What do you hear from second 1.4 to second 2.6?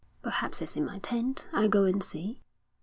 I'll go and see.'